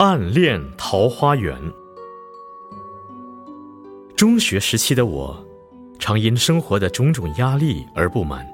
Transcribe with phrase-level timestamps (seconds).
[0.00, 1.58] 暗恋桃花源。
[4.14, 5.44] 中学时期的我，
[5.98, 8.46] 常因生活的种种压力而不满，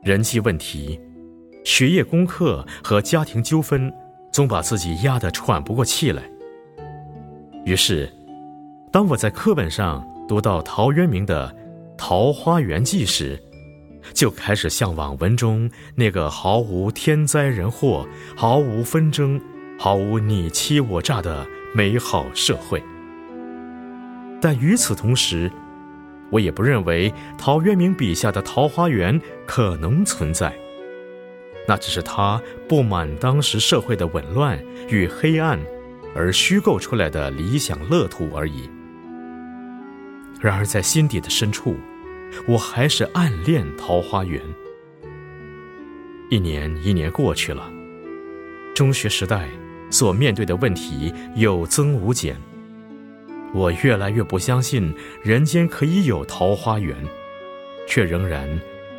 [0.00, 1.00] 人际问题、
[1.64, 3.92] 学业功课和家庭纠纷，
[4.30, 6.22] 总把自己压得喘不过气来。
[7.64, 8.08] 于是，
[8.92, 11.48] 当我在课本上读到陶渊明的
[11.98, 13.36] 《桃花源记》时，
[14.12, 19.40] 就开始向往文中那个毫无天灾人祸、毫无纷争、
[19.84, 22.82] 毫无你欺我诈的美好社会。
[24.40, 25.52] 但与此同时，
[26.30, 30.58] 我也不认为陶渊明笔下的桃花源可能存在。
[31.68, 34.58] 那只是他不满当时社会的紊乱
[34.88, 35.60] 与黑暗，
[36.16, 38.70] 而虚构出来的理想乐土而已。
[40.40, 41.76] 然而，在心底的深处，
[42.48, 44.40] 我还是暗恋桃花源。
[46.30, 47.70] 一年一年过去了，
[48.74, 49.46] 中学时代
[49.94, 52.36] 所面对的问题有增无减。
[53.54, 54.92] 我越来越不相信
[55.22, 56.96] 人间可以有桃花源，
[57.86, 58.48] 却仍然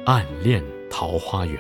[0.05, 1.59] 暗恋桃花源。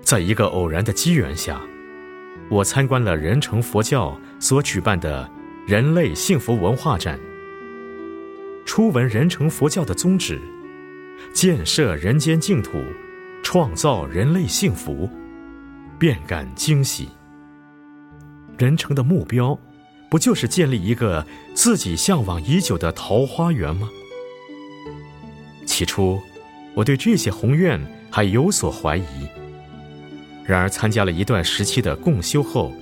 [0.00, 1.60] 在一个偶然的机缘下，
[2.48, 5.28] 我参观了仁成佛教所举办的
[5.66, 7.18] 人类幸福文化展。
[8.64, 10.40] 初闻人成佛教的宗旨，
[11.32, 12.80] 建设人间净土，
[13.42, 15.10] 创造人类幸福，
[16.02, 17.08] 便感惊喜。
[18.58, 19.56] 人成的目标，
[20.10, 23.88] 不就是建立一个自己向往已久的桃花源吗？
[25.64, 26.20] 起初，
[26.74, 29.28] 我对这些宏愿还有所怀疑。
[30.44, 32.72] 然而，参加了一段时期的共修后，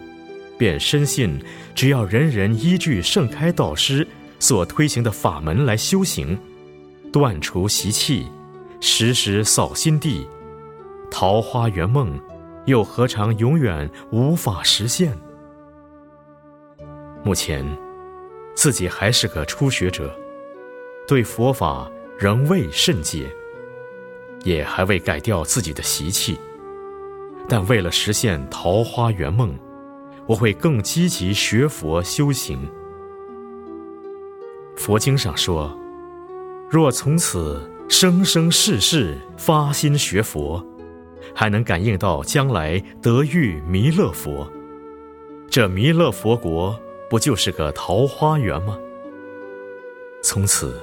[0.56, 1.38] 便深信，
[1.74, 4.08] 只要人人依据盛开导师。
[4.38, 6.38] 所推行的法门来修行，
[7.12, 8.26] 断除习气，
[8.80, 10.26] 时时扫心地，
[11.10, 12.18] 桃花源梦
[12.70, 15.12] 又何尝永远无法实现？
[17.22, 17.66] 目前，
[18.54, 20.14] 自己还是个初学者，
[21.06, 23.30] 对佛法仍未甚解，
[24.44, 26.38] 也还未改掉自己的习气。
[27.48, 29.52] 但为了实现桃花源梦，
[30.26, 32.70] 我会更积极学佛修行。
[34.76, 35.76] 佛经上说
[36.70, 40.64] ：“若从此生生世世发心学佛，
[41.34, 44.50] 还能感应到将来得遇弥勒佛，
[45.48, 48.78] 这弥勒佛国不就是个桃花源吗？”
[50.22, 50.78] 从此，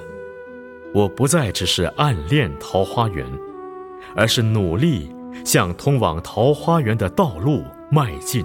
[0.92, 3.24] 我不再只是暗恋桃花源，
[4.16, 5.14] 而是努力
[5.44, 8.44] 向通往桃花源的道路迈进。